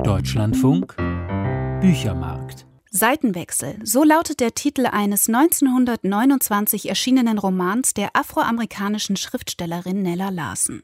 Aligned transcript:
Deutschlandfunk 0.00 0.96
Büchermarkt 1.80 2.66
Seitenwechsel, 2.90 3.78
so 3.84 4.02
lautet 4.02 4.40
der 4.40 4.54
Titel 4.54 4.86
eines 4.86 5.28
1929 5.28 6.88
erschienenen 6.88 7.38
Romans 7.38 7.94
der 7.94 8.16
afroamerikanischen 8.16 9.16
Schriftstellerin 9.16 10.02
Nella 10.02 10.30
Larsen. 10.30 10.82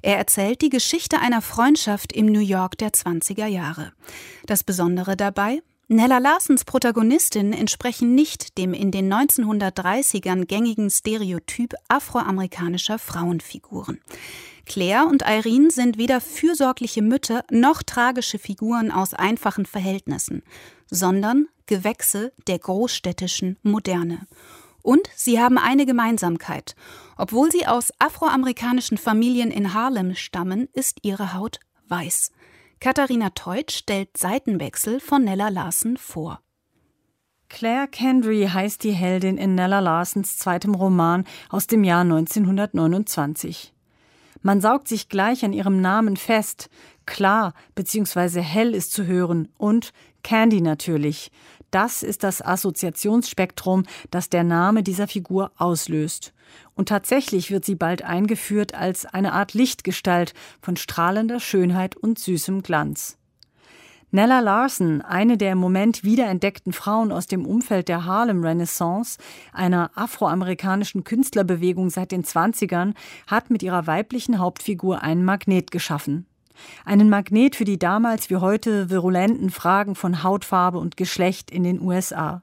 Er 0.00 0.16
erzählt 0.16 0.62
die 0.62 0.70
Geschichte 0.70 1.18
einer 1.18 1.42
Freundschaft 1.42 2.12
im 2.12 2.26
New 2.26 2.40
York 2.40 2.78
der 2.78 2.90
20er 2.90 3.46
Jahre. 3.46 3.92
Das 4.46 4.64
Besondere 4.64 5.16
dabei, 5.16 5.60
Nella 5.88 6.16
Larsens 6.16 6.64
Protagonistinnen 6.64 7.52
entsprechen 7.52 8.14
nicht 8.14 8.56
dem 8.56 8.72
in 8.72 8.90
den 8.90 9.12
1930ern 9.12 10.46
gängigen 10.46 10.88
Stereotyp 10.88 11.74
afroamerikanischer 11.88 12.98
Frauenfiguren. 12.98 14.00
Claire 14.64 15.06
und 15.06 15.22
Irene 15.22 15.70
sind 15.70 15.98
weder 15.98 16.22
fürsorgliche 16.22 17.02
Mütter 17.02 17.44
noch 17.50 17.82
tragische 17.82 18.38
Figuren 18.38 18.90
aus 18.90 19.12
einfachen 19.12 19.66
Verhältnissen, 19.66 20.42
sondern 20.90 21.48
Gewächse 21.66 22.32
der 22.46 22.60
großstädtischen 22.60 23.58
Moderne. 23.62 24.26
Und 24.80 25.08
sie 25.14 25.38
haben 25.38 25.58
eine 25.58 25.84
Gemeinsamkeit. 25.84 26.76
Obwohl 27.18 27.50
sie 27.52 27.66
aus 27.66 27.92
afroamerikanischen 27.98 28.96
Familien 28.96 29.50
in 29.50 29.74
Harlem 29.74 30.14
stammen, 30.14 30.68
ist 30.72 30.98
ihre 31.02 31.34
Haut 31.34 31.60
weiß. 31.88 32.32
Katharina 32.84 33.30
Teutsch 33.30 33.78
stellt 33.78 34.14
Seitenwechsel 34.14 35.00
von 35.00 35.24
Nella 35.24 35.48
Larsen 35.48 35.96
vor. 35.96 36.42
Claire 37.48 37.88
Kendry 37.88 38.46
heißt 38.52 38.84
die 38.84 38.92
Heldin 38.92 39.38
in 39.38 39.54
Nella 39.54 39.80
Larsens 39.80 40.36
zweitem 40.36 40.74
Roman 40.74 41.24
aus 41.48 41.66
dem 41.66 41.82
Jahr 41.82 42.02
1929. 42.02 43.72
Man 44.42 44.60
saugt 44.60 44.88
sich 44.88 45.08
gleich 45.08 45.46
an 45.46 45.54
ihrem 45.54 45.80
Namen 45.80 46.18
fest. 46.18 46.68
Klar 47.06 47.54
bzw. 47.74 48.42
hell 48.42 48.74
ist 48.74 48.92
zu 48.92 49.06
hören 49.06 49.48
und 49.56 49.94
Candy 50.22 50.60
natürlich. 50.60 51.30
Das 51.70 52.02
ist 52.02 52.22
das 52.22 52.40
Assoziationsspektrum, 52.40 53.84
das 54.10 54.28
der 54.28 54.44
Name 54.44 54.82
dieser 54.82 55.08
Figur 55.08 55.52
auslöst. 55.56 56.32
Und 56.74 56.88
tatsächlich 56.88 57.50
wird 57.50 57.64
sie 57.64 57.74
bald 57.74 58.02
eingeführt 58.02 58.74
als 58.74 59.06
eine 59.06 59.32
Art 59.32 59.54
Lichtgestalt 59.54 60.34
von 60.60 60.76
strahlender 60.76 61.40
Schönheit 61.40 61.96
und 61.96 62.18
süßem 62.18 62.62
Glanz. 62.62 63.18
Nella 64.14 64.38
Larson, 64.38 65.02
eine 65.02 65.36
der 65.36 65.50
im 65.50 65.58
Moment 65.58 66.04
wiederentdeckten 66.04 66.72
Frauen 66.72 67.10
aus 67.10 67.26
dem 67.26 67.44
Umfeld 67.44 67.88
der 67.88 68.04
Harlem 68.04 68.44
Renaissance, 68.44 69.18
einer 69.52 69.90
afroamerikanischen 69.96 71.02
Künstlerbewegung 71.02 71.90
seit 71.90 72.12
den 72.12 72.22
20ern, 72.22 72.94
hat 73.26 73.50
mit 73.50 73.64
ihrer 73.64 73.88
weiblichen 73.88 74.38
Hauptfigur 74.38 75.02
einen 75.02 75.24
Magnet 75.24 75.72
geschaffen. 75.72 76.26
Einen 76.84 77.08
Magnet 77.08 77.56
für 77.56 77.64
die 77.64 77.78
damals 77.78 78.30
wie 78.30 78.36
heute 78.36 78.90
virulenten 78.90 79.50
Fragen 79.50 79.94
von 79.94 80.22
Hautfarbe 80.22 80.78
und 80.78 80.96
Geschlecht 80.96 81.50
in 81.50 81.62
den 81.62 81.80
USA. 81.80 82.42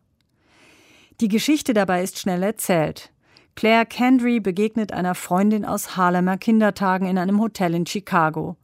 Die 1.20 1.28
Geschichte 1.28 1.74
dabei 1.74 2.04
ist 2.04 2.20
schnell 2.20 2.44
erzählt. 2.44 3.12
Claire 3.56 3.86
Kendry 3.86 4.40
begegnet 4.40 4.94
einer 4.94 5.14
Freundin 5.14 5.66
aus 5.66 5.96
Harlemer 5.96 6.38
Kindertagen 6.38 7.08
in 7.08 7.18
einem 7.18 7.40
Hotel 7.40 7.76
in 7.76 7.86
Chicago. 7.86 8.56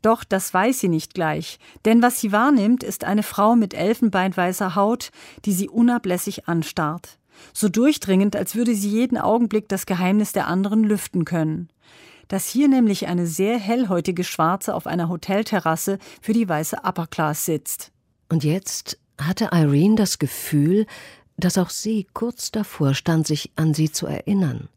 Doch 0.00 0.24
das 0.24 0.52
weiß 0.52 0.80
sie 0.80 0.88
nicht 0.88 1.14
gleich, 1.14 1.58
denn 1.84 2.02
was 2.02 2.20
sie 2.20 2.32
wahrnimmt, 2.32 2.82
ist 2.82 3.04
eine 3.04 3.22
Frau 3.22 3.54
mit 3.54 3.72
elfenbeinweißer 3.74 4.74
Haut, 4.74 5.10
die 5.44 5.52
sie 5.52 5.68
unablässig 5.68 6.48
anstarrt. 6.48 7.18
So 7.52 7.68
durchdringend, 7.68 8.36
als 8.36 8.54
würde 8.54 8.74
sie 8.74 8.90
jeden 8.90 9.18
Augenblick 9.18 9.68
das 9.68 9.86
Geheimnis 9.86 10.32
der 10.32 10.48
anderen 10.48 10.84
lüften 10.84 11.24
können. 11.24 11.68
Dass 12.28 12.48
hier 12.48 12.68
nämlich 12.68 13.06
eine 13.06 13.26
sehr 13.26 13.58
hellhäutige 13.58 14.24
Schwarze 14.24 14.74
auf 14.74 14.86
einer 14.86 15.08
Hotelterrasse 15.08 15.98
für 16.20 16.32
die 16.32 16.48
weiße 16.48 16.78
Upper 16.84 17.06
Class 17.06 17.44
sitzt. 17.44 17.92
Und 18.28 18.44
jetzt 18.44 18.98
hatte 19.20 19.50
Irene 19.52 19.96
das 19.96 20.18
Gefühl, 20.18 20.86
dass 21.36 21.58
auch 21.58 21.70
sie 21.70 22.06
kurz 22.14 22.50
davor 22.50 22.94
stand, 22.94 23.26
sich 23.26 23.52
an 23.56 23.74
sie 23.74 23.90
zu 23.90 24.06
erinnern. 24.06 24.68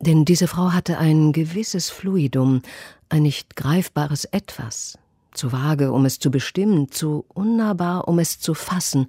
Denn 0.00 0.24
diese 0.24 0.48
Frau 0.48 0.72
hatte 0.72 0.98
ein 0.98 1.32
gewisses 1.32 1.88
Fluidum, 1.88 2.62
ein 3.08 3.22
nicht 3.22 3.54
greifbares 3.54 4.24
Etwas, 4.24 4.98
zu 5.32 5.52
vage, 5.52 5.92
um 5.92 6.04
es 6.04 6.18
zu 6.18 6.30
bestimmen, 6.30 6.90
zu 6.90 7.24
unnahbar, 7.28 8.08
um 8.08 8.18
es 8.18 8.40
zu 8.40 8.54
fassen, 8.54 9.06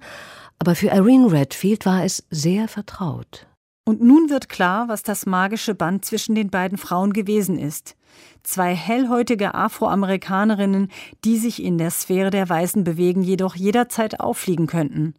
aber 0.58 0.74
für 0.74 0.88
Irene 0.88 1.30
Redfield 1.32 1.84
war 1.84 2.04
es 2.04 2.24
sehr 2.30 2.68
vertraut. 2.68 3.46
Und 3.86 4.00
nun 4.00 4.30
wird 4.30 4.48
klar, 4.48 4.88
was 4.88 5.02
das 5.02 5.26
magische 5.26 5.74
Band 5.74 6.04
zwischen 6.04 6.34
den 6.34 6.48
beiden 6.48 6.78
Frauen 6.78 7.12
gewesen 7.12 7.58
ist. 7.58 7.96
Zwei 8.42 8.74
hellhäutige 8.74 9.54
Afroamerikanerinnen, 9.54 10.90
die 11.24 11.36
sich 11.36 11.62
in 11.62 11.76
der 11.76 11.90
Sphäre 11.90 12.30
der 12.30 12.48
Weißen 12.48 12.84
bewegen, 12.84 13.22
jedoch 13.22 13.56
jederzeit 13.56 14.20
auffliegen 14.20 14.66
könnten. 14.66 15.14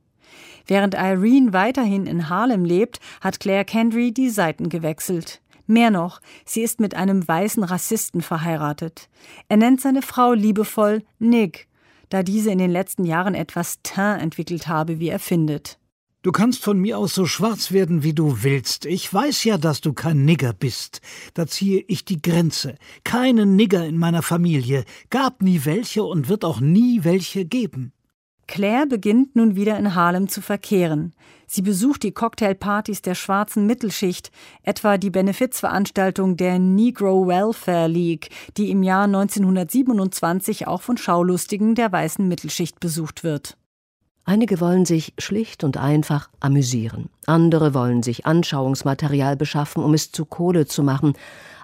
Während 0.66 0.96
Irene 0.96 1.53
weiterhin 1.53 2.08
in 2.08 2.30
Harlem 2.30 2.66
lebt, 2.66 3.00
hat 3.22 3.40
Claire 3.40 3.66
Kendry 3.66 4.12
die 4.12 4.30
Seiten 4.30 4.70
gewechselt. 4.70 5.42
Mehr 5.68 5.92
noch, 5.92 6.20
sie 6.44 6.62
ist 6.62 6.80
mit 6.80 6.96
einem 6.96 7.28
weißen 7.28 7.64
Rassisten 7.64 8.22
verheiratet. 8.22 9.09
Er 9.47 9.58
nennt 9.58 9.82
seine 9.82 10.02
Frau 10.02 10.34
liebevoll 10.34 11.03
Nick, 11.20 11.68
da 12.09 12.24
diese 12.24 12.52
in 12.52 12.59
den 12.59 12.72
letzten 12.72 13.03
Jahren 13.03 13.36
etwas 13.36 13.80
Teint 13.84 14.22
entwickelt 14.22 14.68
habe, 14.68 15.00
wie 15.00 15.09
er 15.09 15.20
findet. 15.20 15.80
Du 16.25 16.31
kannst 16.31 16.63
von 16.63 16.80
mir 16.80 16.97
aus 16.97 17.13
so 17.13 17.28
schwarz 17.28 17.72
werden, 17.72 18.02
wie 18.02 18.16
du 18.16 18.41
willst. 18.41 18.88
Ich 18.88 19.13
weiß 19.13 19.44
ja, 19.44 19.59
dass 19.59 19.80
du 19.80 19.94
kein 19.94 20.25
Nigger 20.25 20.53
bist. 20.53 21.00
Da 21.36 21.46
ziehe 21.46 21.86
ich 21.88 22.03
die 22.03 22.19
Grenze. 22.19 22.80
Keinen 23.03 23.56
Nigger 23.56 23.86
in 23.86 24.00
meiner 24.00 24.24
Familie. 24.24 24.85
Gab 25.12 25.44
nie 25.44 25.66
welche 25.66 26.03
und 26.03 26.28
wird 26.28 26.44
auch 26.44 26.59
nie 26.59 27.03
welche 27.03 27.46
geben. 27.46 27.94
Claire 28.47 28.88
beginnt 28.88 29.35
nun 29.35 29.56
wieder 29.56 29.78
in 29.78 29.94
Harlem 29.94 30.28
zu 30.28 30.41
verkehren. 30.41 31.14
Sie 31.46 31.62
besucht 31.62 32.02
die 32.02 32.12
Cocktailpartys 32.12 33.03
der 33.03 33.14
schwarzen 33.14 33.68
Mittelschicht, 33.68 34.31
etwa 34.64 34.97
die 34.97 35.12
Benefizveranstaltung 35.12 36.38
der 36.38 36.58
Negro 36.58 37.28
Welfare 37.28 37.88
League, 37.88 38.30
die 38.58 38.72
im 38.72 38.81
Jahr 38.81 39.03
1927 39.03 40.66
auch 40.66 40.81
von 40.81 40.97
Schaulustigen 40.97 41.75
der 41.75 41.91
weißen 41.91 42.28
Mittelschicht 42.28 42.80
besucht 42.80 43.24
wird. 43.24 43.58
Einige 44.25 44.59
wollen 44.59 44.86
sich 44.86 45.13
schlicht 45.19 45.63
und 45.63 45.78
einfach 45.78 46.30
amüsieren, 46.40 47.09
andere 47.28 47.75
wollen 47.75 48.02
sich 48.02 48.25
Anschauungsmaterial 48.25 49.38
beschaffen, 49.38 49.84
um 49.84 49.94
es 49.94 50.12
zu 50.12 50.25
Kohle 50.25 50.66
zu 50.66 50.81
machen, 50.81 51.13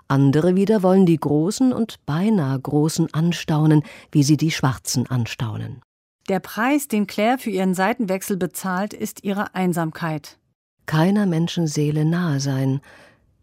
andere 0.08 0.56
wieder 0.56 0.84
wollen 0.84 1.06
die 1.06 1.18
Großen 1.18 1.74
und 1.74 2.06
beinahe 2.06 2.60
Großen 2.60 3.14
anstaunen, 3.14 3.82
wie 4.12 4.24
sie 4.24 4.38
die 4.38 4.52
Schwarzen 4.52 5.08
anstaunen. 5.08 5.82
Der 6.30 6.40
Preis, 6.40 6.88
den 6.88 7.08
Claire 7.08 7.38
für 7.40 7.50
ihren 7.50 7.74
Seitenwechsel 7.74 8.38
bezahlt, 8.38 8.94
ist 8.94 9.24
ihre 9.24 9.56
Einsamkeit. 9.56 10.38
Keiner 10.86 11.26
Menschenseele 11.26 12.06
nahe 12.06 12.40
sein, 12.40 12.82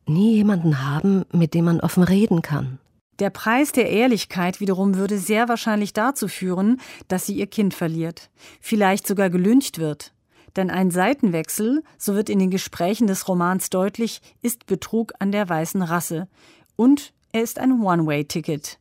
nie 0.06 0.34
jemanden 0.34 0.86
haben, 0.86 1.24
mit 1.32 1.54
dem 1.54 1.64
man 1.64 1.80
offen 1.80 2.02
reden 2.02 2.42
kann. 2.42 2.78
Der 3.18 3.30
Preis 3.30 3.72
der 3.72 3.90
Ehrlichkeit 3.90 4.60
wiederum 4.60 4.94
würde 4.94 5.18
sehr 5.18 5.48
wahrscheinlich 5.48 5.92
dazu 5.92 6.28
führen, 6.28 6.80
dass 7.08 7.26
sie 7.26 7.34
ihr 7.34 7.48
Kind 7.48 7.74
verliert, 7.74 8.30
vielleicht 8.60 9.06
sogar 9.06 9.28
gelüncht 9.28 9.78
wird. 9.78 10.12
Denn 10.56 10.70
ein 10.70 10.90
Seitenwechsel, 10.90 11.82
so 11.98 12.14
wird 12.14 12.30
in 12.30 12.38
den 12.38 12.50
Gesprächen 12.50 13.06
des 13.06 13.28
Romans 13.28 13.70
deutlich, 13.70 14.20
ist 14.40 14.66
Betrug 14.66 15.12
an 15.18 15.32
der 15.32 15.48
weißen 15.48 15.82
Rasse. 15.82 16.28
Und 16.76 17.12
er 17.32 17.42
ist 17.42 17.58
ein 17.58 17.82
One-Way-Ticket. 17.82 18.78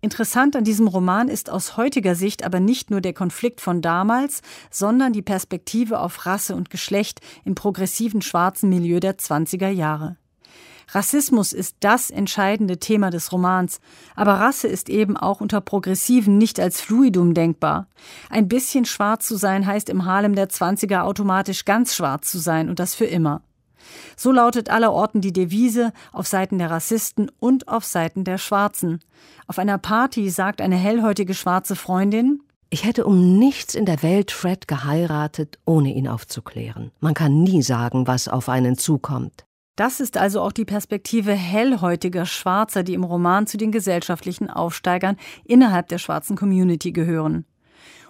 Interessant 0.00 0.56
an 0.56 0.64
diesem 0.64 0.86
Roman 0.86 1.28
ist 1.28 1.48
aus 1.48 1.78
heutiger 1.78 2.14
Sicht 2.14 2.44
aber 2.44 2.60
nicht 2.60 2.90
nur 2.90 3.00
der 3.00 3.14
Konflikt 3.14 3.62
von 3.62 3.80
damals, 3.80 4.42
sondern 4.70 5.14
die 5.14 5.22
Perspektive 5.22 6.00
auf 6.00 6.26
Rasse 6.26 6.54
und 6.54 6.68
Geschlecht 6.68 7.20
im 7.44 7.54
progressiven 7.54 8.20
schwarzen 8.20 8.68
Milieu 8.68 9.00
der 9.00 9.16
20er 9.16 9.70
Jahre. 9.70 10.18
Rassismus 10.90 11.52
ist 11.52 11.76
das 11.80 12.10
entscheidende 12.10 12.78
Thema 12.78 13.10
des 13.10 13.32
Romans, 13.32 13.80
aber 14.14 14.34
Rasse 14.34 14.68
ist 14.68 14.88
eben 14.88 15.16
auch 15.16 15.40
unter 15.40 15.60
Progressiven 15.60 16.38
nicht 16.38 16.60
als 16.60 16.80
Fluidum 16.80 17.34
denkbar. 17.34 17.88
Ein 18.30 18.48
bisschen 18.48 18.84
schwarz 18.84 19.26
zu 19.26 19.36
sein 19.36 19.66
heißt 19.66 19.88
im 19.88 20.04
Harlem 20.04 20.34
der 20.34 20.48
20er 20.48 21.02
automatisch 21.02 21.64
ganz 21.64 21.94
schwarz 21.94 22.30
zu 22.30 22.38
sein 22.38 22.68
und 22.68 22.78
das 22.78 22.94
für 22.94 23.06
immer. 23.06 23.42
So 24.16 24.32
lautet 24.32 24.70
allerorten 24.70 25.20
die 25.20 25.32
Devise 25.32 25.92
auf 26.12 26.26
Seiten 26.26 26.58
der 26.58 26.70
Rassisten 26.70 27.30
und 27.38 27.68
auf 27.68 27.84
Seiten 27.84 28.24
der 28.24 28.38
Schwarzen. 28.38 29.00
Auf 29.46 29.58
einer 29.58 29.78
Party 29.78 30.30
sagt 30.30 30.60
eine 30.60 30.76
hellhäutige 30.76 31.34
schwarze 31.34 31.76
Freundin, 31.76 32.40
ich 32.70 32.84
hätte 32.84 33.06
um 33.06 33.38
nichts 33.38 33.76
in 33.76 33.84
der 33.84 34.02
Welt 34.02 34.32
Fred 34.32 34.66
geheiratet, 34.66 35.60
ohne 35.64 35.94
ihn 35.94 36.08
aufzuklären. 36.08 36.90
Man 36.98 37.14
kann 37.14 37.44
nie 37.44 37.62
sagen, 37.62 38.08
was 38.08 38.26
auf 38.26 38.48
einen 38.48 38.76
zukommt. 38.76 39.44
Das 39.76 39.98
ist 39.98 40.16
also 40.16 40.40
auch 40.40 40.52
die 40.52 40.64
Perspektive 40.64 41.32
hellhäutiger 41.32 42.26
Schwarzer, 42.26 42.84
die 42.84 42.94
im 42.94 43.02
Roman 43.02 43.46
zu 43.48 43.56
den 43.56 43.72
gesellschaftlichen 43.72 44.48
Aufsteigern 44.48 45.16
innerhalb 45.44 45.88
der 45.88 45.98
schwarzen 45.98 46.36
Community 46.36 46.92
gehören. 46.92 47.44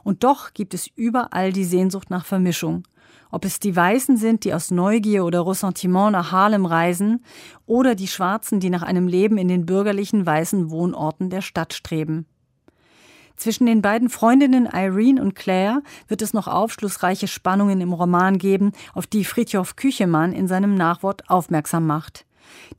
Und 0.02 0.24
doch 0.24 0.52
gibt 0.52 0.74
es 0.74 0.88
überall 0.94 1.52
die 1.52 1.64
Sehnsucht 1.64 2.10
nach 2.10 2.26
Vermischung. 2.26 2.86
Ob 3.30 3.46
es 3.46 3.58
die 3.58 3.74
Weißen 3.74 4.18
sind, 4.18 4.44
die 4.44 4.52
aus 4.52 4.70
Neugier 4.70 5.24
oder 5.24 5.46
Ressentiment 5.46 6.12
nach 6.12 6.30
Harlem 6.30 6.66
reisen, 6.66 7.24
oder 7.64 7.94
die 7.94 8.08
Schwarzen, 8.08 8.60
die 8.60 8.70
nach 8.70 8.82
einem 8.82 9.08
Leben 9.08 9.38
in 9.38 9.48
den 9.48 9.64
bürgerlichen 9.64 10.26
weißen 10.26 10.70
Wohnorten 10.70 11.30
der 11.30 11.40
Stadt 11.40 11.72
streben. 11.72 12.26
Zwischen 13.44 13.66
den 13.66 13.82
beiden 13.82 14.08
Freundinnen 14.08 14.64
Irene 14.72 15.20
und 15.20 15.34
Claire 15.34 15.82
wird 16.08 16.22
es 16.22 16.32
noch 16.32 16.48
aufschlussreiche 16.48 17.28
Spannungen 17.28 17.82
im 17.82 17.92
Roman 17.92 18.38
geben, 18.38 18.72
auf 18.94 19.06
die 19.06 19.22
Fritjof 19.22 19.76
Küchemann 19.76 20.32
in 20.32 20.48
seinem 20.48 20.74
Nachwort 20.74 21.28
aufmerksam 21.28 21.86
macht. 21.86 22.24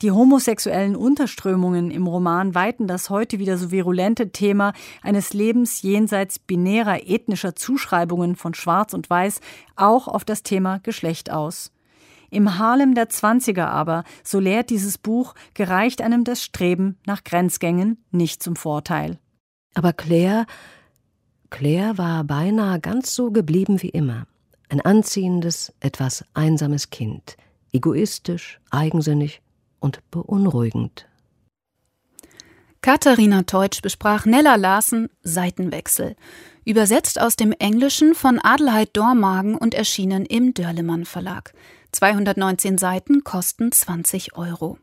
Die 0.01 0.09
homosexuellen 0.09 0.95
Unterströmungen 0.95 1.91
im 1.91 2.07
Roman 2.07 2.56
weiten 2.56 2.88
das 2.88 3.12
heute 3.12 3.38
wieder 3.38 3.59
so 3.59 3.69
virulente 3.69 4.31
Thema 4.31 4.73
eines 5.03 5.33
Lebens 5.33 5.83
jenseits 5.83 6.39
binärer 6.39 7.07
ethnischer 7.07 7.56
Zuschreibungen 7.56 8.35
von 8.35 8.56
Schwarz 8.56 8.95
und 8.95 9.07
Weiß 9.07 9.41
auch 9.75 10.07
auf 10.07 10.25
das 10.25 10.41
Thema 10.41 10.79
Geschlecht 10.79 11.29
aus. 11.29 11.71
Im 12.31 12.57
Harlem 12.57 12.95
der 12.95 13.09
Zwanziger 13.09 13.69
aber, 13.69 14.03
so 14.23 14.39
lehrt 14.39 14.71
dieses 14.71 14.97
Buch, 14.97 15.35
gereicht 15.53 16.01
einem 16.01 16.23
das 16.23 16.41
Streben 16.41 16.97
nach 17.06 17.23
Grenzgängen 17.23 18.03
nicht 18.09 18.41
zum 18.41 18.56
Vorteil. 18.56 19.19
Aber 19.75 19.94
Claire, 19.94 20.48
Claire 21.51 21.98
war 21.98 22.24
beinahe 22.24 22.80
ganz 22.80 23.13
so 23.13 23.30
geblieben 23.30 23.81
wie 23.83 23.89
immer. 23.89 24.25
Ein 24.69 24.81
anziehendes, 24.81 25.74
etwas 25.80 26.25
einsames 26.33 26.89
Kind. 26.89 27.38
Egoistisch, 27.72 28.60
eigensinnig 28.72 29.42
und 29.80 30.00
beunruhigend. 30.10 31.07
Katharina 32.81 33.44
Teutsch 33.44 33.81
besprach 33.81 34.25
Nella 34.25 34.56
Larsen 34.56 35.10
Seitenwechsel. 35.24 36.16
Übersetzt 36.66 37.19
aus 37.19 37.36
dem 37.36 37.51
Englischen 37.51 38.16
von 38.16 38.39
Adelheid 38.39 38.89
Dormagen 38.94 39.56
und 39.56 39.74
erschienen 39.74 40.25
im 40.25 40.54
Dörlemann 40.54 41.06
Verlag. 41.06 41.54
219 41.92 42.78
Seiten 42.78 43.24
kosten 43.24 43.71
20 43.71 44.38
Euro. 44.38 44.78